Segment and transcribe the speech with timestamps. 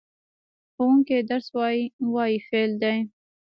[0.73, 2.97] ښوونکی درس وايي– "وايي" فعل دی.